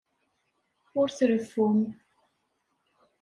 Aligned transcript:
Ur 0.99 1.07
treffum. 1.17 1.79